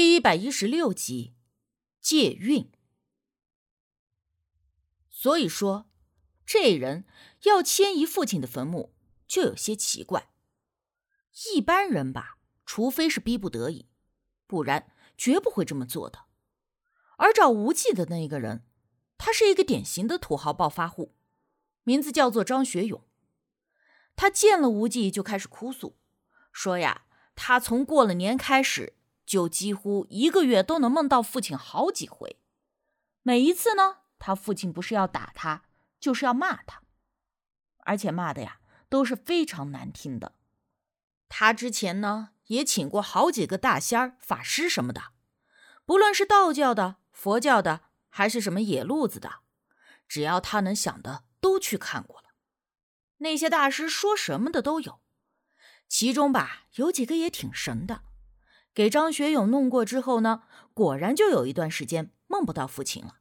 [0.00, 1.34] 第一百一十六集，
[2.00, 2.72] 借运。
[5.10, 5.90] 所以说，
[6.46, 7.04] 这人
[7.42, 8.94] 要迁移父亲的坟墓，
[9.26, 10.30] 就有些奇怪。
[11.52, 13.90] 一般人吧，除非是逼不得已，
[14.46, 16.20] 不然绝不会这么做的。
[17.18, 18.64] 而找无忌的那个人，
[19.18, 21.14] 他是一个典型的土豪暴发户，
[21.82, 23.06] 名字叫做张学勇。
[24.16, 25.98] 他见了无忌，就开始哭诉，
[26.50, 27.04] 说呀，
[27.34, 28.96] 他从过了年开始。
[29.30, 32.40] 就几乎一个月都能梦到父亲好几回，
[33.22, 35.62] 每一次呢，他父亲不是要打他，
[36.00, 36.82] 就是要骂他，
[37.84, 40.34] 而且骂的呀都是非常难听的。
[41.28, 45.12] 他之前呢也请过好几个大仙儿、法师什么的，
[45.84, 49.42] 不论是道教的、佛教的，还是什么野路子的，
[50.08, 52.30] 只要他能想的都去看过了。
[53.18, 55.00] 那些大师说什么的都有，
[55.88, 58.02] 其中吧有几个也挺神的。
[58.72, 63.18] 给张学勇弄过之后呢，果然就有一段时间梦不到父亲了。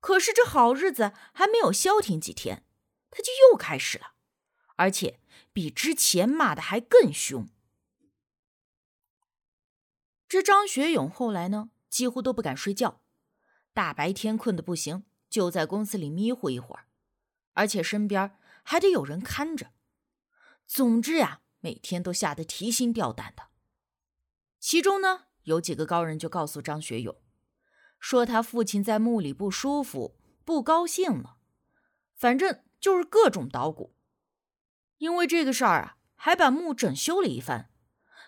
[0.00, 2.64] 可是这好日子还没有消停几天，
[3.10, 4.14] 他就又开始了，
[4.76, 5.20] 而且
[5.52, 7.48] 比之前骂的还更凶。
[10.26, 13.02] 这张学勇后来呢，几乎都不敢睡觉，
[13.74, 16.86] 大白天困得不行，就在公司里迷糊一会儿，
[17.54, 19.72] 而且身边还得有人看着。
[20.66, 23.49] 总之呀，每天都吓得提心吊胆的。
[24.60, 27.16] 其中呢，有几个高人就告诉张学勇，
[27.98, 31.38] 说他父亲在墓里不舒服、不高兴了，
[32.14, 33.96] 反正就是各种捣鼓。
[34.98, 37.70] 因为这个事儿啊，还把墓整修了一番，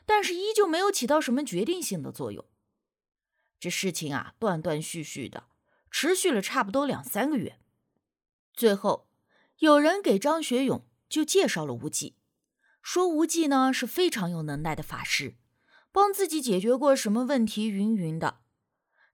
[0.07, 2.49] 但是依旧没有起到什么决定性的作用。
[3.61, 5.45] 这事情啊，断断续续的，
[5.91, 7.61] 持续了差不多两三个月。
[8.55, 9.11] 最后，
[9.59, 12.17] 有人给张学勇就介绍了无忌，
[12.81, 15.37] 说无忌呢是非常有能耐的法师。
[15.93, 17.69] 帮自己解决过什么问题？
[17.69, 18.41] 云云的。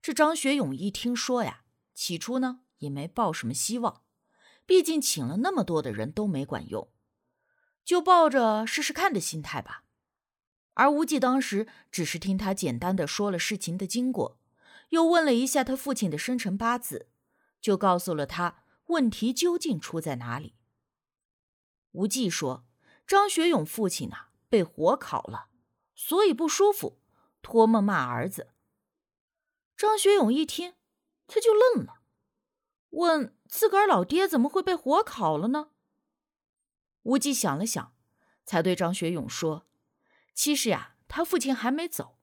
[0.00, 4.02] 这张学勇一听说呀，起初呢也没抱什么希望，
[4.64, 6.88] 毕竟请了那么多的人都没管用，
[7.84, 9.82] 就抱着试试看的心态吧。
[10.74, 14.38] 而无忌当时只是听他简单的说了事情的经过，
[14.90, 17.08] 又问了一下他父亲的生辰八字，
[17.60, 20.54] 就告诉了他问题究竟出在哪里。
[21.90, 22.64] 无忌说，
[23.04, 25.47] 张学勇父亲呐被火烤了。
[26.00, 27.00] 所以不舒服，
[27.42, 28.52] 托梦骂儿子。
[29.76, 30.74] 张学勇一听，
[31.26, 32.02] 他就愣了，
[32.90, 35.70] 问自个儿老爹怎么会被火烤了呢？
[37.02, 37.96] 无忌想了想，
[38.44, 39.66] 才对张学勇说
[40.32, 42.20] ：“其实呀，他父亲还没走，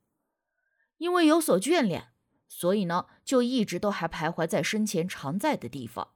[0.96, 2.14] 因为有所眷恋，
[2.48, 6.16] 所以呢，就一直都还徘徊在生前常在的地方。”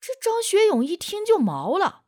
[0.00, 2.04] 这张学勇一听就毛了，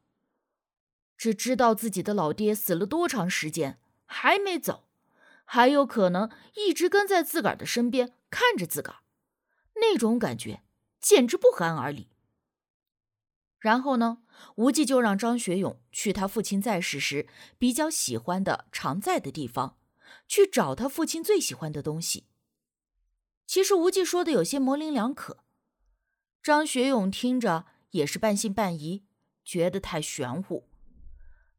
[1.14, 3.78] 只知道自己的老爹死了多长时间。
[4.16, 4.86] 还没走，
[5.44, 8.98] 还有可能一直跟在自个儿的身边看着自个儿，
[9.75, 10.62] 那种感觉
[11.00, 12.08] 简直不寒而栗。
[13.58, 14.22] 然后呢，
[14.54, 17.26] 无忌就让张学勇去他父亲在世时
[17.58, 19.78] 比较喜欢的常在的地方，
[20.28, 22.28] 去找他父亲最喜欢的东西。
[23.48, 25.38] 其实无忌说的有些模棱两可，
[26.41, 29.04] 张学勇听着也是半信半疑，
[29.44, 30.69] 觉得太玄乎。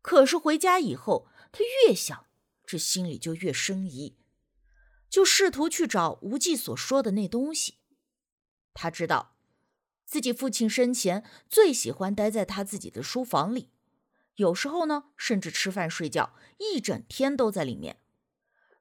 [0.02, 2.25] 可是回家以后，他越想。
[2.66, 4.18] 这心里就越生疑，
[5.10, 7.80] 就试图去找无忌所说的那东西。
[8.74, 9.38] 他知道
[10.06, 13.72] 自己父亲生前最喜欢待在他自己的书房里，
[14.36, 18.02] 有时候呢，甚至吃饭睡觉一整天都在里面。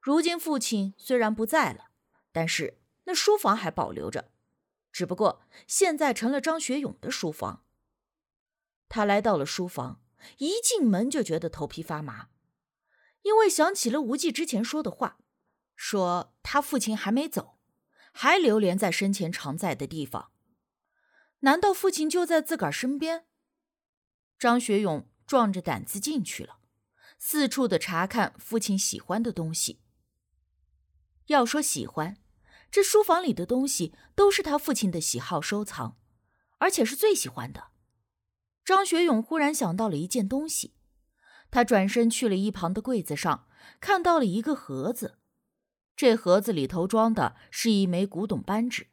[0.01, 1.91] 如今父亲虽然不在了，
[2.31, 4.31] 但是那书房还保留着，
[4.91, 7.63] 只不过现在成了张学勇的书房。
[8.87, 10.03] 他来到了书房，
[10.37, 12.29] 一进门就觉得头皮发麻。
[13.25, 15.17] 因为想起了无忌之前说的话，
[15.75, 17.57] 说他父亲还没走，
[18.11, 20.31] 还流连在生前常在的地方。
[21.39, 23.25] 难道父亲就在自个儿身边？
[24.37, 26.59] 张学勇壮着胆子进去了，
[27.17, 29.81] 四处的查看父亲喜欢的东西。
[31.25, 32.17] 要说喜欢，
[32.69, 35.97] 这书房里的东西都是他父亲的喜好收藏，
[36.59, 37.69] 而且是最喜欢的。
[38.63, 40.75] 张学勇忽然想到了一件东西。
[41.55, 43.47] 他转身去了一旁的柜子上，
[43.79, 45.19] 看到了一个盒子。
[45.95, 48.87] 这盒子里头装的是一枚古董扳指，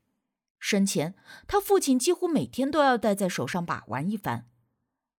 [0.61, 1.17] 生前
[1.49, 4.49] 他父亲几乎每天都要戴在手上把玩一番。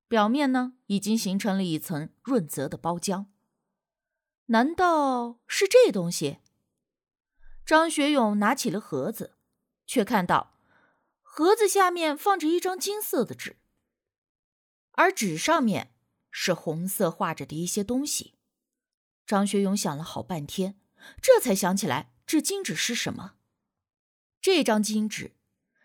[0.07, 3.27] 表面呢，已经形成了一层润泽的包浆。
[4.47, 6.39] 难道是这东西？
[7.67, 9.35] 张学勇拿起了盒子，
[9.85, 10.55] 却看到
[11.21, 13.57] 盒子下面放着一张金色的纸，
[14.93, 15.92] 而纸上面。
[16.33, 18.35] 是红色画着的一些东西。
[19.25, 20.81] 张学勇想了好半天，
[21.21, 23.35] 这才想起来这金纸是什么。
[24.41, 25.37] 这张金纸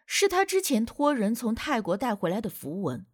[0.08, 3.06] 是他之前托人从泰国带回来的符文，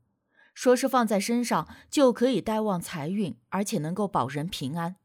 [0.53, 4.95] 说是放在身上就可以带旺财运，而且能够保人平安，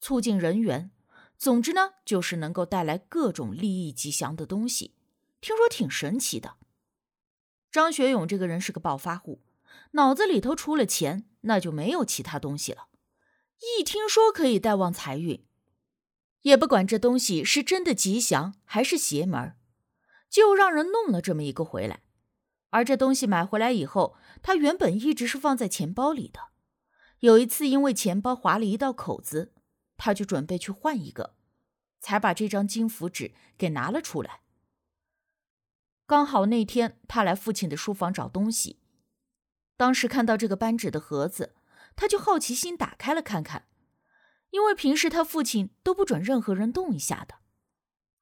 [0.00, 0.90] 促进人缘。
[1.36, 4.94] 总之呢，就是能够带来各种利益吉祥的东西。
[5.40, 6.56] 听说挺神奇的。
[7.70, 9.42] 张学勇这个人是个暴发户，
[9.92, 12.88] 脑子里头除了钱，那就没有其他东西了。
[13.78, 15.44] 一听说可以带旺财运，
[16.42, 19.56] 也不管这东西是真的吉祥还是邪门，
[20.28, 22.02] 就让人弄了这么一个回来。
[22.70, 26.40] 而这东西买回来以后，他原本一直是放在钱包里的。
[27.20, 29.54] 有一次因为钱包划了一道口子。
[30.00, 31.34] 他就准备去换一个，
[31.98, 34.42] 才把这张金符纸给拿了出来。
[36.06, 38.78] 刚好那天他来父亲的书房找东西，
[39.78, 41.54] 当时看到这个扳指的盒子，
[41.94, 43.66] 他就好奇心打开了看看，
[44.50, 47.36] 因为平时他父亲都不准任何人动一下的。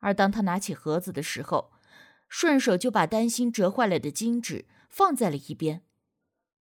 [0.00, 1.72] 而当他拿起盒子的时候，
[2.28, 5.82] 顺手就把担心折坏了的金纸放在了一边，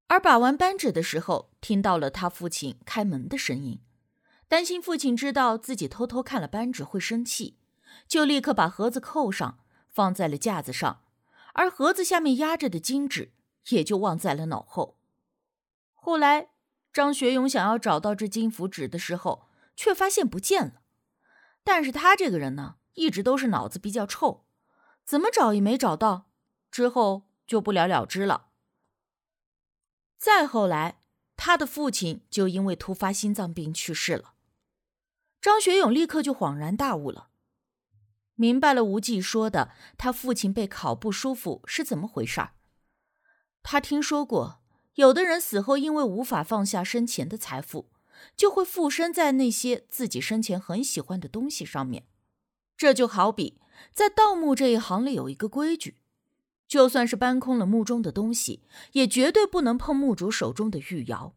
[0.06, 3.80] 而把完扳指的时候，听到了他父亲开门的声音。
[4.46, 7.58] 担心父亲知道自己偷偷看了扳指会生气，
[8.06, 9.58] 就立刻把盒子扣上，
[9.90, 11.02] 放在了架子上，
[11.54, 13.32] 而盒子下面压着的金纸
[13.68, 14.98] 也就忘在了脑后。
[15.92, 16.50] 后来，
[16.92, 20.82] 张学勇想要找到这金符纸的时候，却发现不见了。
[21.62, 24.44] 但是他这个人呢，一直都是脑子比较臭，
[25.04, 26.30] 怎么找也没找到，
[26.70, 28.48] 之后就不了了之了。
[30.18, 31.00] 再后来，
[31.36, 34.34] 他的父亲就因为突发心脏病去世了。
[35.40, 37.28] 张学勇立刻就恍然大悟了，
[38.34, 42.52] 明白了无忌说的他父亲被考不舒服是怎么回事儿。
[43.64, 44.60] 他听说过，
[44.96, 47.90] 有的人死后因为无法放下生前的财富，
[48.36, 52.06] 就会附身在那些自己生前很喜欢的东西上面。
[52.76, 53.58] 这就好比
[53.92, 55.96] 在盗墓这一行里有一个规矩，
[56.68, 58.62] 就算是搬空了墓中的东西，
[58.92, 61.34] 也绝对不能碰墓主手中的玉瑶。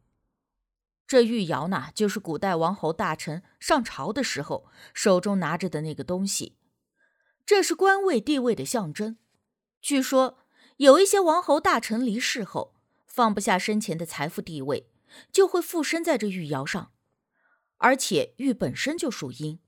[1.08, 6.58] 这玉瑶呢，就是古代王侯大臣上朝的时候手中拿着的那个东西，
[7.46, 9.18] 这是官位地位的象征。
[9.80, 10.38] 据说
[10.78, 12.74] 有一些王侯大臣离世后
[13.06, 14.90] 放不下生前的财富地位，
[15.32, 16.92] 就会附身在这玉瑶上，
[17.78, 19.60] 而且玉本身就属阴，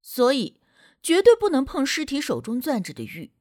[0.00, 0.60] 所以
[1.02, 3.32] 绝对不能碰尸体手中攥着的玉，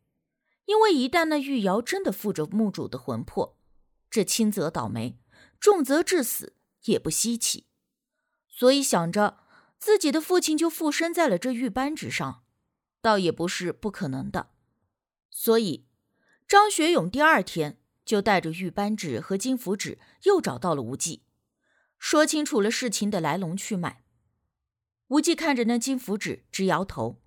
[0.65, 3.57] 因为一旦那玉瑶真的附着墓主的魂魄，
[4.09, 5.19] 这轻则倒霉，
[5.59, 6.55] 重则致死。
[6.85, 7.67] 也不稀奇，
[8.49, 9.37] 所以想着
[9.79, 12.43] 自己的父亲就附身在了这玉扳指上，
[13.01, 14.49] 倒也不是不可能的。
[15.31, 15.85] 所以
[16.47, 21.23] 张学勇第二天就带着玉扳指和金符纸又找到了无忌，
[21.97, 24.03] 说清楚了事情的来龙去脉。
[25.07, 27.21] 无忌看着那金符纸直摇头，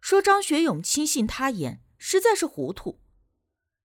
[0.00, 3.00] 说张学勇轻信他言，实在是糊涂。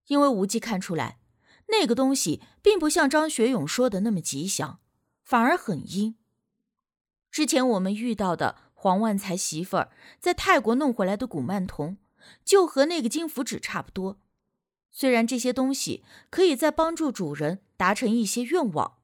[0.08, 1.20] 因为无忌看出来，
[1.68, 4.80] 那个东西并不像张学勇说的那么吉祥。
[5.24, 6.18] 反而很阴。
[7.32, 11.98] 之前我们遇到的黄万才媳妇儿在泰国弄回来的古曼童，
[12.44, 14.22] 就和那个金符纸差不多。
[14.97, 19.00] 虽然这些东西可以在帮助主人达成一些愿望，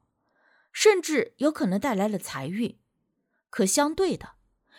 [0.71, 2.79] 甚至有可能带来了财运，
[3.49, 4.35] 可相对的，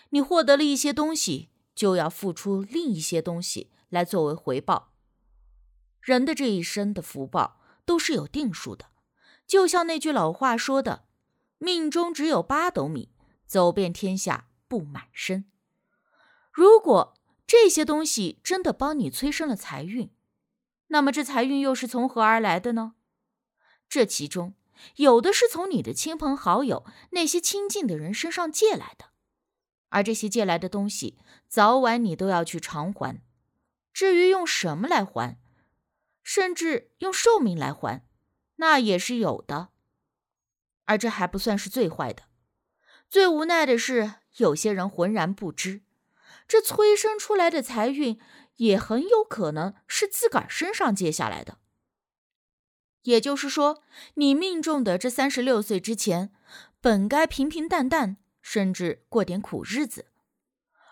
[0.09, 4.95] 你获得了一些东西，就要付出另一些东西来作为回报。
[6.01, 8.87] 人的这一生的福报都是有定数的，
[9.47, 11.05] 就像那句老话说的。
[11.59, 13.11] 命中只有八斗米，
[13.47, 15.45] 走遍天下不满身。
[16.51, 17.15] 如果
[17.47, 20.11] 这些东西真的帮你催生了财运，
[20.93, 22.95] 那么这财运又是从何而来的呢？
[23.89, 24.55] 这其中
[24.97, 29.07] 有的是从你的亲朋好友、那些亲近的人身上借来的，
[29.89, 31.19] 而这些借来的东西，
[31.49, 33.23] 早晚你都要去偿还。
[33.95, 35.39] 至于用什么来还，
[36.23, 38.05] 甚至用寿命来还，
[38.57, 39.71] 那也是有的。
[40.85, 42.25] 而这还不算是最坏的，
[43.09, 45.83] 最无奈的是，有些人浑然不知，
[46.47, 48.21] 这催生出来的财运
[48.57, 51.59] 也很有可能是自个儿身上借下来的。
[53.03, 53.83] 也就是说，
[54.15, 56.33] 你命中的这三十六岁之前，
[56.81, 60.03] 本该平平淡淡，甚至过点苦日子；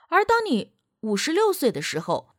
[0.08, 2.34] 而当你五十六岁的时候，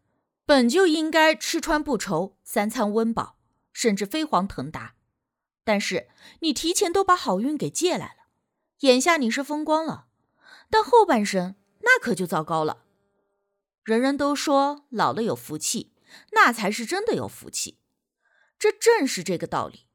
[0.45, 3.37] 本就应该吃穿不愁，三餐温饱，
[3.71, 4.95] 甚至飞黄腾达。
[5.63, 6.09] 但是
[6.41, 8.27] 你提前都把好运给借来了，
[8.79, 10.07] 眼下你是风光了，
[10.69, 12.83] 但后半生那可就糟糕了。
[13.91, 15.91] 人人都说老了有福气，
[16.31, 17.77] 那才是真的有福气，
[18.57, 19.87] 这正是这个道理。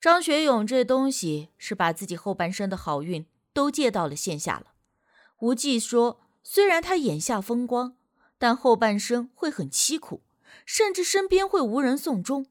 [0.00, 4.72] 张学勇这东西是把自己后半生的好运都借到了线下了。
[5.38, 7.96] 无忌说虽然他眼下风光，
[8.36, 10.24] 但后半生会很凄苦，
[10.66, 12.46] 甚至身边会无人送终。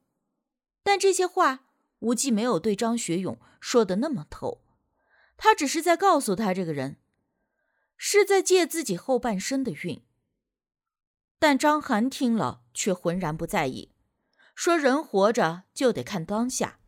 [0.82, 1.66] 但这些话，
[2.00, 4.64] 无忌没有对张学勇说的那么透，
[5.36, 6.96] 他只是在告诉他，这个人
[7.98, 10.02] 是在借自己后半生的运。
[11.44, 13.92] 但张涵听了却浑然不在意，
[14.56, 16.80] 说：“人活着就得看当下，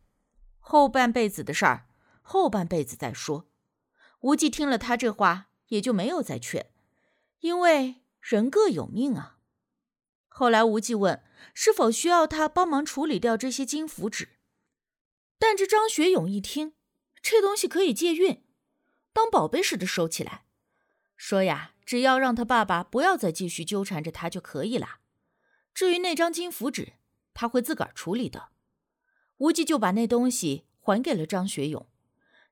[0.60, 1.86] 后半辈子的事儿，
[2.22, 3.50] 后半辈子再说。”
[4.20, 6.70] 无忌听了他这话，也就没有再劝，
[7.40, 9.36] 因为人各有命啊。
[10.28, 11.22] 后来无忌问
[11.52, 14.38] 是否需要他帮忙处理掉这些金符纸，
[15.38, 16.72] 但这张学勇一听，
[17.20, 18.42] 这东西可以借运，
[19.12, 20.46] 当宝贝似的收起来，
[21.14, 21.74] 说呀。
[21.86, 24.98] 只要让他爸爸不要再继续纠缠着他就可以了。
[25.72, 26.94] 至于那张金符纸，
[27.32, 28.48] 他会自个儿处理的。
[29.38, 31.86] 无忌就把那东西还给了张学勇，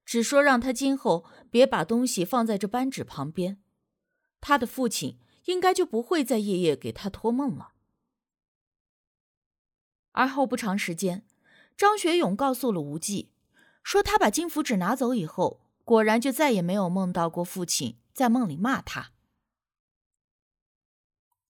[0.05, 3.61] 只说让他今后别把东西放在这扳指旁边，
[4.41, 7.73] 他的父亲应该就不会再夜夜给他托梦了。
[10.13, 11.27] 而后不长时间，
[11.77, 13.33] 张学勇告诉了无忌，
[13.83, 19.14] 说他把金符纸拿走以后，果然就再也没有梦到过父亲在梦里骂他。